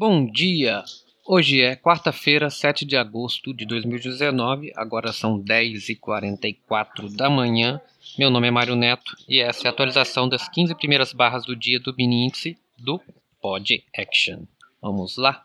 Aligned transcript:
Bom 0.00 0.24
dia! 0.30 0.84
Hoje 1.26 1.60
é 1.60 1.74
quarta-feira, 1.74 2.48
7 2.48 2.84
de 2.84 2.96
agosto 2.96 3.52
de 3.52 3.66
2019, 3.66 4.72
agora 4.76 5.12
são 5.12 5.42
10h44 5.42 7.16
da 7.16 7.28
manhã. 7.28 7.80
Meu 8.16 8.30
nome 8.30 8.46
é 8.46 8.50
Mário 8.52 8.76
Neto 8.76 9.16
e 9.28 9.40
essa 9.40 9.66
é 9.66 9.68
a 9.68 9.72
atualização 9.72 10.28
das 10.28 10.48
15 10.48 10.76
primeiras 10.76 11.12
barras 11.12 11.44
do 11.44 11.56
dia 11.56 11.80
do 11.80 11.92
mini 11.96 12.26
índice 12.26 12.56
do 12.78 13.00
Pod 13.42 13.84
Action. 13.92 14.44
Vamos 14.80 15.16
lá? 15.16 15.44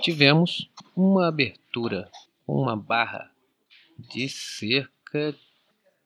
Tivemos 0.00 0.70
uma 0.94 1.26
abertura, 1.26 2.08
uma 2.46 2.76
barra 2.76 3.32
de 3.98 4.28
cerca 4.28 5.34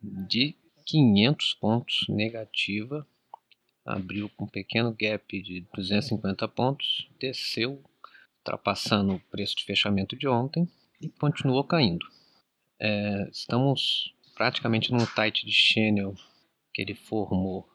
de 0.03 0.55
500 0.87 1.53
pontos 1.61 2.07
negativa 2.09 3.07
abriu 3.87 4.29
com 4.31 4.45
um 4.45 4.49
pequeno 4.49 4.93
gap 4.93 5.41
de 5.41 5.65
250 5.73 6.49
pontos, 6.49 7.09
desceu, 7.21 7.81
ultrapassando 8.39 9.15
o 9.15 9.21
preço 9.21 9.57
de 9.57 9.65
fechamento 9.65 10.17
de 10.17 10.27
ontem 10.27 10.69
e 11.01 11.09
continuou 11.09 11.63
caindo. 11.63 12.05
É, 12.81 13.29
estamos 13.31 14.13
praticamente 14.35 14.93
num 14.93 15.07
tight 15.07 15.47
de 15.47 15.53
channel 15.53 16.15
que 16.75 16.83
ele 16.83 16.95
formou 16.95 17.69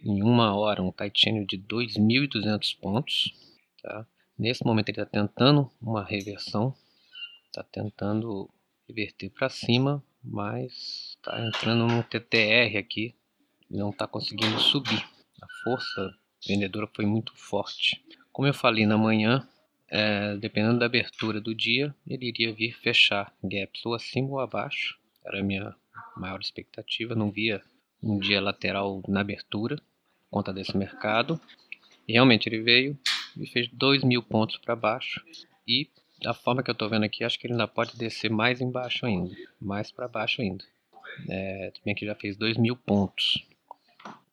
em 0.00 0.22
uma 0.22 0.56
hora, 0.56 0.80
um 0.80 0.92
tight 0.92 1.20
channel 1.20 1.44
de 1.44 1.58
2.200 1.58 2.78
pontos. 2.78 3.34
Tá? 3.82 4.06
Nesse 4.38 4.64
momento 4.64 4.90
ele 4.90 5.00
está 5.00 5.10
tentando 5.10 5.70
uma 5.82 6.04
reversão, 6.04 6.72
está 7.46 7.64
tentando 7.64 8.48
reverter 8.88 9.28
para 9.30 9.48
cima, 9.48 10.02
mas 10.22 11.16
está 11.16 11.44
entrando 11.44 11.86
no 11.86 12.02
TTR 12.04 12.78
aqui, 12.78 13.14
não 13.68 13.90
está 13.90 14.06
conseguindo 14.06 14.58
subir 14.60 15.04
a 15.40 15.46
força 15.62 16.14
vendedora 16.46 16.88
foi 16.94 17.06
muito 17.06 17.32
forte. 17.36 18.02
Como 18.32 18.46
eu 18.46 18.54
falei 18.54 18.86
na 18.86 18.96
manhã, 18.96 19.46
é, 19.88 20.36
dependendo 20.36 20.78
da 20.78 20.86
abertura 20.86 21.40
do 21.40 21.54
dia, 21.54 21.94
ele 22.06 22.26
iria 22.26 22.52
vir 22.52 22.72
fechar 22.72 23.32
gaps 23.42 23.84
ou 23.84 23.94
acima 23.94 24.28
ou 24.28 24.40
abaixo. 24.40 24.98
Era 25.24 25.40
a 25.40 25.42
minha 25.42 25.74
maior 26.16 26.40
expectativa. 26.40 27.14
Não 27.14 27.30
via 27.30 27.62
um 28.02 28.18
dia 28.18 28.40
lateral 28.40 29.02
na 29.08 29.20
abertura, 29.20 29.76
por 29.76 30.30
conta 30.30 30.52
desse 30.52 30.76
mercado. 30.76 31.40
E 32.06 32.12
realmente 32.12 32.48
ele 32.48 32.60
veio 32.60 32.98
e 33.36 33.46
fez 33.46 33.68
2 33.68 34.04
mil 34.04 34.22
pontos 34.22 34.56
para 34.58 34.76
baixo. 34.76 35.24
E 35.66 35.88
da 36.22 36.34
forma 36.34 36.62
que 36.62 36.70
eu 36.70 36.72
estou 36.72 36.88
vendo 36.88 37.04
aqui, 37.04 37.24
acho 37.24 37.38
que 37.38 37.46
ele 37.46 37.54
ainda 37.54 37.68
pode 37.68 37.96
descer 37.96 38.30
mais 38.30 38.60
embaixo 38.60 39.06
ainda, 39.06 39.34
mais 39.60 39.90
para 39.90 40.08
baixo 40.08 40.42
ainda. 40.42 40.64
É, 41.28 41.72
também 41.76 41.94
aqui 41.94 42.06
já 42.06 42.14
fez 42.14 42.36
2 42.36 42.56
mil 42.56 42.76
pontos. 42.76 43.44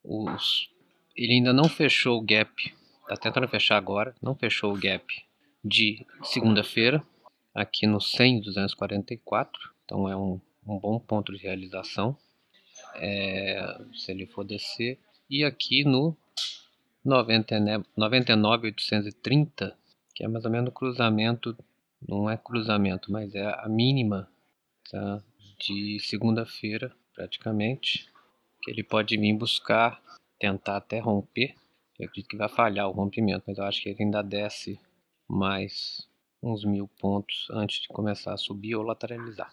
Os 0.04 0.70
ele 1.16 1.34
ainda 1.34 1.54
não 1.54 1.70
fechou 1.70 2.20
o 2.20 2.26
gap, 2.26 2.52
está 3.04 3.16
tentando 3.16 3.48
fechar 3.48 3.78
agora, 3.78 4.16
não 4.22 4.36
fechou 4.36 4.74
o 4.74 4.80
gap 4.80 5.06
de 5.64 6.06
segunda-feira, 6.24 7.02
aqui 7.54 7.86
no 7.88 8.02
100,244, 8.02 9.72
então 9.86 10.10
é 10.10 10.16
um, 10.16 10.40
um 10.68 10.78
bom 10.78 11.00
ponto 11.00 11.32
de 11.32 11.40
realização, 11.40 12.16
é, 12.96 13.80
se 13.94 14.12
ele 14.12 14.28
for 14.28 14.44
descer, 14.44 15.00
e 15.30 15.44
aqui 15.44 15.84
no 15.84 16.16
99,830, 17.04 19.78
que 20.14 20.24
é 20.24 20.28
mais 20.28 20.46
ou 20.46 20.52
menos 20.52 20.70
o 20.70 20.74
cruzamento, 20.74 21.58
não 22.08 22.30
é 22.30 22.38
cruzamento, 22.38 23.12
mas 23.12 23.34
é 23.34 23.46
a 23.46 23.68
mínima 23.70 24.30
tá, 24.92 25.24
de 25.60 26.00
segunda-feira, 26.00 26.96
praticamente, 27.14 28.08
que 28.62 28.70
ele 28.72 28.84
pode 28.84 29.18
vir 29.18 29.34
buscar 29.34 30.00
tentar 30.46 30.78
até 30.78 31.00
romper. 31.00 31.56
Eu 31.98 32.06
acredito 32.06 32.30
que 32.30 32.38
vai 32.38 32.50
falhar 32.50 32.88
o 32.88 32.92
rompimento, 32.92 33.46
mas 33.48 33.58
eu 33.58 33.64
acho 33.64 33.82
que 33.82 33.90
ele 33.90 34.04
ainda 34.04 34.22
desce 34.22 34.80
mais 35.28 36.08
uns 36.42 36.64
mil 36.64 36.88
pontos 36.88 37.48
antes 37.50 37.82
de 37.82 37.88
começar 37.88 38.34
a 38.34 38.38
subir 38.38 38.76
ou 38.76 38.84
lateralizar. 38.84 39.52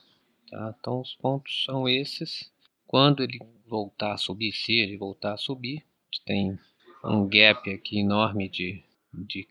Tá? 0.51 0.75
Então 0.79 1.01
os 1.01 1.15
pontos 1.15 1.65
são 1.65 1.89
esses. 1.89 2.53
Quando 2.87 3.23
ele 3.23 3.39
voltar 3.67 4.13
a 4.13 4.19
subir, 4.19 4.53
se 4.53 4.73
ele 4.73 4.99
voltar 4.99 5.33
a 5.33 5.39
subir, 5.39 5.83
tem 6.27 6.59
um 7.03 7.27
gap 7.27 7.71
aqui 7.71 8.01
enorme 8.01 8.51
de, 8.51 8.85
de 9.15 9.49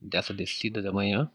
dessa 0.00 0.34
descida 0.34 0.82
da 0.82 0.90
manhã, 0.90 1.30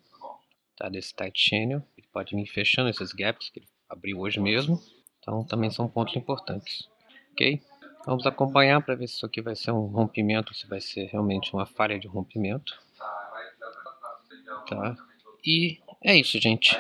tá? 0.76 0.90
desse 0.90 1.16
tight 1.16 1.40
channel. 1.40 1.82
Ele 1.98 2.08
pode 2.12 2.36
vir 2.36 2.48
fechando 2.48 2.90
esses 2.90 3.14
gaps 3.14 3.50
que 3.50 3.60
ele 3.60 3.68
abriu 3.88 4.20
hoje 4.20 4.42
mesmo. 4.42 4.78
Então 5.20 5.46
também 5.46 5.70
são 5.70 5.88
pontos 5.88 6.18
importantes. 6.18 6.90
Ok? 7.32 7.62
Vamos 8.08 8.26
acompanhar 8.26 8.82
para 8.82 8.96
ver 8.96 9.06
se 9.06 9.16
isso 9.16 9.26
aqui 9.26 9.42
vai 9.42 9.54
ser 9.54 9.72
um 9.72 9.88
rompimento, 9.88 10.54
se 10.54 10.66
vai 10.66 10.80
ser 10.80 11.08
realmente 11.08 11.54
uma 11.54 11.66
falha 11.66 12.00
de 12.00 12.08
rompimento. 12.08 12.74
Tá? 14.66 14.96
E 15.46 15.82
é 16.02 16.16
isso, 16.16 16.40
gente. 16.40 16.74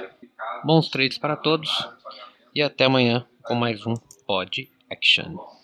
Bons 0.63 0.88
trades 0.89 1.17
para 1.17 1.35
todos 1.35 1.69
e 2.55 2.63
até 2.63 2.85
amanhã 2.85 3.27
com 3.43 3.55
mais 3.55 3.85
um 3.85 3.95
Pod 4.25 4.71
Action. 4.89 5.38